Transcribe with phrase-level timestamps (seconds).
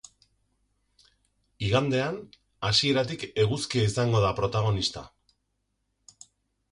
[1.67, 2.15] Igandean,
[2.69, 5.05] hasieratik eguzkia izango da protagonista.